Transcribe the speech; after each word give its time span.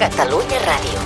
Catalunya 0.00 0.56
Ràdio. 0.64 1.00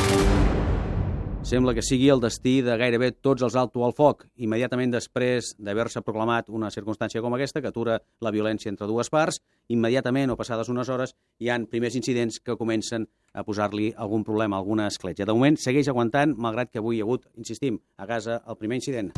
Sembla 1.42 1.72
que 1.74 1.82
sigui 1.82 2.06
el 2.14 2.20
destí 2.22 2.60
de 2.62 2.76
gairebé 2.78 3.08
tots 3.26 3.42
els 3.42 3.56
alto 3.58 3.82
al 3.82 3.90
foc, 3.98 4.22
immediatament 4.38 4.94
després 4.94 5.50
d'haver-se 5.58 6.04
proclamat 6.06 6.46
una 6.46 6.70
circumstància 6.70 7.18
com 7.24 7.34
aquesta, 7.34 7.58
que 7.58 7.72
atura 7.74 7.98
la 8.22 8.30
violència 8.30 8.70
entre 8.70 8.86
dues 8.86 9.10
parts, 9.10 9.40
immediatament 9.66 10.30
o 10.30 10.38
passades 10.38 10.70
unes 10.70 10.94
hores 10.94 11.16
hi 11.42 11.50
han 11.50 11.66
primers 11.66 11.98
incidents 11.98 12.38
que 12.38 12.54
comencen 12.54 13.08
a 13.34 13.42
posar-li 13.42 13.90
algun 13.98 14.22
problema, 14.22 14.62
alguna 14.62 14.86
escletxa. 14.86 15.26
De 15.26 15.34
moment 15.34 15.58
segueix 15.58 15.90
aguantant, 15.90 16.38
malgrat 16.38 16.70
que 16.70 16.78
avui 16.78 17.00
hi 17.00 17.02
ha 17.02 17.10
hagut, 17.10 17.26
insistim, 17.34 17.82
a 17.98 18.06
Gaza 18.06 18.44
el 18.46 18.62
primer 18.62 18.78
incident. 18.78 19.10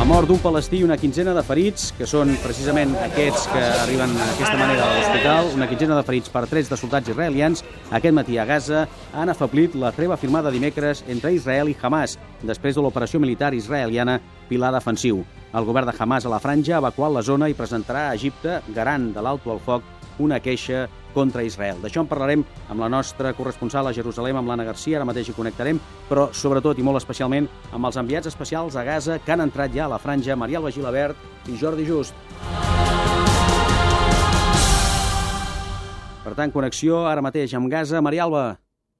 La 0.00 0.06
mort 0.08 0.30
d'un 0.30 0.38
palestí 0.40 0.78
i 0.80 0.84
una 0.86 0.96
quinzena 0.96 1.34
de 1.36 1.42
ferits, 1.44 1.90
que 1.92 2.06
són 2.08 2.30
precisament 2.40 2.94
aquests 3.04 3.42
que 3.52 3.60
arriben 3.82 4.14
d'aquesta 4.16 4.56
manera 4.56 4.86
a 4.86 4.94
l'hospital, 4.94 5.50
una 5.58 5.66
quinzena 5.68 5.98
de 5.98 6.04
ferits 6.08 6.32
per 6.32 6.46
trets 6.48 6.70
de 6.72 6.78
soldats 6.80 7.12
israelians, 7.12 7.60
aquest 7.98 8.16
matí 8.16 8.38
a 8.40 8.46
Gaza 8.48 8.86
han 9.12 9.28
afablit 9.28 9.76
la 9.76 9.92
treva 9.92 10.16
firmada 10.16 10.54
dimecres 10.54 11.04
entre 11.04 11.34
Israel 11.36 11.68
i 11.68 11.76
Hamas, 11.82 12.16
després 12.42 12.76
de 12.76 12.82
l'operació 12.84 13.20
militar 13.20 13.52
israeliana 13.54 14.20
Pilar 14.48 14.72
Defensiu. 14.74 15.24
El 15.52 15.66
govern 15.66 15.90
de 15.90 15.94
Hamas 15.98 16.26
a 16.26 16.32
la 16.32 16.40
franja 16.40 16.76
ha 16.76 16.82
evacuat 16.84 17.12
la 17.12 17.22
zona 17.26 17.48
i 17.50 17.56
presentarà 17.58 18.08
a 18.08 18.14
Egipte, 18.14 18.60
garant 18.74 19.10
de 19.14 19.22
l'alto 19.22 19.50
al 19.50 19.60
foc, 19.60 19.82
una 20.20 20.38
queixa 20.40 20.86
contra 21.14 21.42
Israel. 21.42 21.80
D'això 21.82 22.04
en 22.04 22.08
parlarem 22.10 22.44
amb 22.70 22.80
la 22.80 22.88
nostra 22.92 23.32
corresponsal 23.34 23.88
a 23.88 23.94
Jerusalem, 23.96 24.38
amb 24.38 24.50
l'Anna 24.52 24.68
Garcia, 24.68 24.98
ara 24.98 25.08
mateix 25.08 25.30
hi 25.30 25.34
connectarem, 25.34 25.80
però 26.08 26.28
sobretot 26.32 26.78
i 26.78 26.86
molt 26.86 27.00
especialment 27.00 27.48
amb 27.72 27.90
els 27.90 27.98
enviats 27.98 28.30
especials 28.30 28.76
a 28.76 28.84
Gaza 28.86 29.18
que 29.24 29.34
han 29.34 29.42
entrat 29.46 29.74
ja 29.74 29.86
a 29.88 29.92
la 29.94 29.98
franja, 29.98 30.36
Maria 30.36 30.60
Alba 30.62 30.70
Gilabert 30.74 31.48
i 31.48 31.58
Jordi 31.58 31.88
Just. 31.88 32.14
Per 36.20 36.36
tant, 36.36 36.52
connexió 36.52 37.06
ara 37.08 37.24
mateix 37.24 37.54
amb 37.56 37.70
Gaza. 37.72 38.02
Maria 38.04 38.28
Alba. 38.28 38.44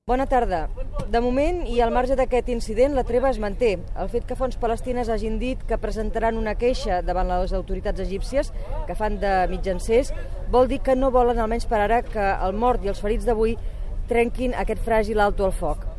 Bona 0.08 0.26
tarda. 0.26 0.64
De 1.10 1.18
moment, 1.18 1.64
i 1.66 1.80
al 1.82 1.90
marge 1.90 2.14
d'aquest 2.14 2.52
incident, 2.54 2.92
la 2.94 3.02
treva 3.02 3.32
es 3.32 3.40
manté. 3.42 3.72
El 3.98 4.10
fet 4.12 4.28
que 4.28 4.36
fons 4.38 4.54
palestines 4.62 5.10
hagin 5.10 5.40
dit 5.40 5.64
que 5.66 5.78
presentaran 5.82 6.38
una 6.38 6.54
queixa 6.60 7.00
davant 7.02 7.26
les 7.32 7.56
autoritats 7.58 8.04
egípcies, 8.06 8.52
que 8.86 8.94
fan 8.94 9.18
de 9.18 9.34
mitjancers, 9.50 10.14
vol 10.54 10.70
dir 10.70 10.78
que 10.86 10.94
no 10.94 11.10
volen, 11.10 11.42
almenys 11.42 11.66
per 11.66 11.82
ara, 11.82 12.04
que 12.06 12.32
el 12.46 12.54
mort 12.54 12.86
i 12.86 12.94
els 12.94 13.02
ferits 13.02 13.26
d'avui 13.26 13.58
trenquin 14.06 14.54
aquest 14.54 14.86
fràgil 14.86 15.18
alto 15.18 15.50
al 15.50 15.56
foc. 15.64 15.89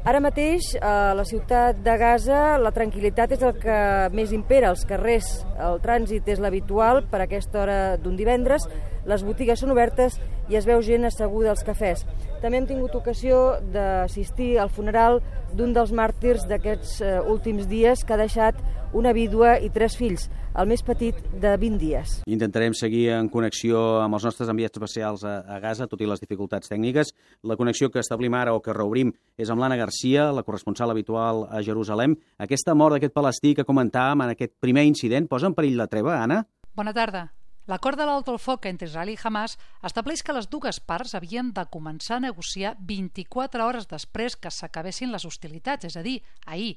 Ara 0.00 0.16
mateix, 0.24 0.70
a 0.80 1.12
la 1.12 1.26
ciutat 1.28 1.82
de 1.84 1.94
Gaza, 2.00 2.56
la 2.56 2.70
tranquil·litat 2.72 3.34
és 3.36 3.42
el 3.44 3.58
que 3.60 3.74
més 4.16 4.30
impera. 4.32 4.70
Els 4.72 4.86
carrers, 4.88 5.28
el 5.60 5.76
trànsit 5.84 6.30
és 6.32 6.40
l'habitual 6.40 7.02
per 7.10 7.20
aquesta 7.20 7.60
hora 7.60 7.80
d'un 8.00 8.16
divendres, 8.16 8.64
les 9.04 9.24
botigues 9.24 9.60
són 9.60 9.74
obertes 9.74 10.16
i 10.48 10.56
es 10.56 10.64
veu 10.64 10.80
gent 10.80 11.04
asseguda 11.04 11.52
als 11.52 11.66
cafès. 11.68 12.06
També 12.40 12.56
hem 12.56 12.70
tingut 12.70 12.96
ocasió 12.96 13.60
d'assistir 13.74 14.54
al 14.58 14.72
funeral 14.72 15.20
d'un 15.52 15.76
dels 15.76 15.92
màrtirs 15.92 16.48
d'aquests 16.48 17.00
eh, 17.04 17.18
últims 17.20 17.68
dies 17.68 18.00
que 18.00 18.16
ha 18.16 18.22
deixat 18.22 18.56
una 18.92 19.12
vídua 19.12 19.56
i 19.62 19.70
tres 19.70 19.94
fills, 19.98 20.26
el 20.58 20.66
més 20.66 20.82
petit 20.82 21.16
de 21.42 21.52
20 21.56 21.78
dies. 21.78 22.14
Intentarem 22.26 22.74
seguir 22.74 23.06
en 23.14 23.28
connexió 23.30 24.00
amb 24.02 24.18
els 24.18 24.26
nostres 24.26 24.50
enviats 24.50 24.76
especials 24.76 25.24
a, 25.24 25.40
a 25.46 25.58
Gaza, 25.62 25.86
tot 25.90 26.00
i 26.02 26.08
les 26.10 26.22
dificultats 26.22 26.70
tècniques. 26.70 27.12
La 27.46 27.56
connexió 27.60 27.90
que 27.90 28.02
establim 28.02 28.34
ara 28.34 28.54
o 28.54 28.62
que 28.64 28.74
reobrim 28.74 29.12
és 29.38 29.50
amb 29.50 29.62
l'Anna 29.62 29.78
Garcia, 29.78 30.30
la 30.34 30.44
corresponsal 30.46 30.90
habitual 30.90 31.46
a 31.50 31.62
Jerusalem. 31.62 32.16
Aquesta 32.38 32.74
mort 32.74 32.96
d'aquest 32.96 33.14
palestí 33.14 33.54
que 33.54 33.66
comentàvem 33.68 34.26
en 34.26 34.34
aquest 34.34 34.56
primer 34.60 34.86
incident 34.88 35.28
posa 35.30 35.50
en 35.50 35.54
perill 35.54 35.78
la 35.78 35.90
treva, 35.90 36.18
Anna? 36.22 36.42
Bona 36.74 36.94
tarda. 36.96 37.28
L'acord 37.70 38.00
de 38.00 38.06
l'alto 38.08 38.32
al 38.34 38.40
foc 38.42 38.64
entre 38.66 38.88
Israel 38.88 39.12
i 39.12 39.18
Hamas 39.22 39.52
estableix 39.86 40.24
que 40.26 40.34
les 40.34 40.48
dues 40.50 40.80
parts 40.82 41.14
havien 41.14 41.52
de 41.54 41.62
començar 41.70 42.16
a 42.16 42.24
negociar 42.24 42.72
24 42.88 43.62
hores 43.62 43.86
després 43.86 44.34
que 44.34 44.50
s'acabessin 44.50 45.12
les 45.12 45.26
hostilitats, 45.28 45.86
és 45.86 45.94
a 45.94 46.02
dir, 46.02 46.16
ahir 46.46 46.72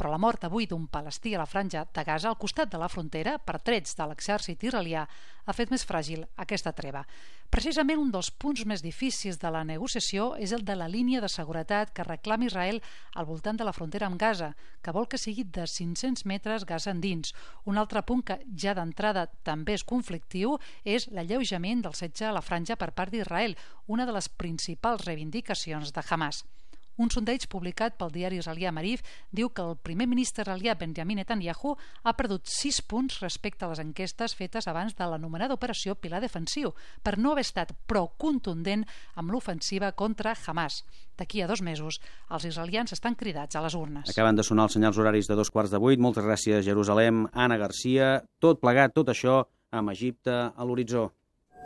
però 0.00 0.08
la 0.08 0.18
mort 0.22 0.46
avui 0.48 0.64
d'un 0.64 0.86
palestí 0.88 1.34
a 1.34 1.42
la 1.42 1.44
franja 1.44 1.82
de 1.84 2.02
Gaza 2.08 2.30
al 2.30 2.38
costat 2.40 2.70
de 2.72 2.78
la 2.80 2.88
frontera 2.88 3.34
per 3.36 3.58
trets 3.60 3.92
de 3.98 4.06
l'exèrcit 4.08 4.62
israelià 4.64 5.02
ha 5.44 5.52
fet 5.52 5.68
més 5.68 5.84
fràgil 5.84 6.22
aquesta 6.40 6.72
treva. 6.72 7.02
Precisament 7.52 8.00
un 8.00 8.12
dels 8.14 8.30
punts 8.30 8.62
més 8.70 8.80
difícils 8.80 9.36
de 9.42 9.50
la 9.52 9.60
negociació 9.68 10.30
és 10.40 10.54
el 10.56 10.64
de 10.64 10.76
la 10.78 10.86
línia 10.88 11.20
de 11.20 11.28
seguretat 11.28 11.92
que 11.92 12.06
reclama 12.06 12.46
Israel 12.48 12.80
al 13.12 13.28
voltant 13.28 13.60
de 13.60 13.66
la 13.66 13.74
frontera 13.76 14.08
amb 14.08 14.16
Gaza, 14.22 14.54
que 14.80 14.94
vol 14.96 15.08
que 15.10 15.20
sigui 15.20 15.44
de 15.44 15.66
500 15.66 16.24
metres 16.24 16.64
Gaza 16.64 16.94
endins. 16.94 17.34
Un 17.66 17.76
altre 17.76 18.00
punt 18.00 18.22
que 18.24 18.38
ja 18.56 18.72
d'entrada 18.78 19.26
també 19.44 19.76
és 19.76 19.84
conflictiu 19.84 20.56
és 20.84 21.10
l'alleujament 21.12 21.84
del 21.84 21.98
setge 21.98 22.24
a 22.24 22.32
la 22.32 22.46
franja 22.46 22.78
per 22.80 22.94
part 22.96 23.12
d'Israel, 23.12 23.58
una 23.86 24.08
de 24.08 24.16
les 24.16 24.30
principals 24.32 25.04
reivindicacions 25.04 25.92
de 25.92 26.06
Hamas. 26.08 26.44
Un 27.00 27.08
sondeig 27.08 27.46
publicat 27.48 27.94
pel 27.96 28.10
diari 28.12 28.36
israelià 28.36 28.68
Marif 28.76 29.00
diu 29.32 29.48
que 29.56 29.64
el 29.64 29.78
primer 29.80 30.04
ministre 30.10 30.44
israelià 30.44 30.74
Benjamin 30.76 31.16
Netanyahu 31.22 31.72
ha 32.04 32.12
perdut 32.18 32.44
6 32.52 32.82
punts 32.90 33.22
respecte 33.22 33.64
a 33.64 33.70
les 33.70 33.80
enquestes 33.80 34.34
fetes 34.36 34.68
abans 34.68 34.92
de 34.98 35.06
l'anomenada 35.08 35.56
operació 35.56 35.94
Pilar 35.96 36.20
Defensiu 36.20 36.74
per 37.02 37.16
no 37.16 37.32
haver 37.32 37.46
estat 37.46 37.72
prou 37.88 38.10
contundent 38.20 38.84
amb 39.16 39.32
l'ofensiva 39.32 39.92
contra 39.96 40.34
Hamas. 40.44 40.82
D'aquí 41.16 41.40
a 41.40 41.48
dos 41.48 41.62
mesos, 41.64 42.02
els 42.28 42.44
israelians 42.50 42.92
estan 42.92 43.16
cridats 43.16 43.56
a 43.56 43.64
les 43.64 43.76
urnes. 43.78 44.12
Acaben 44.12 44.36
de 44.36 44.44
sonar 44.44 44.68
els 44.68 44.76
senyals 44.76 45.00
horaris 45.00 45.28
de 45.28 45.38
dos 45.40 45.50
quarts 45.50 45.72
de 45.72 45.80
vuit. 45.80 46.00
Moltes 46.00 46.24
gràcies, 46.24 46.66
Jerusalem. 46.68 47.26
Anna 47.32 47.56
Garcia. 47.56 48.18
Tot 48.40 48.60
plegat, 48.60 48.92
tot 48.92 49.08
això, 49.08 49.40
amb 49.72 49.92
Egipte 49.96 50.36
a 50.52 50.68
l'horitzó. 50.68 51.08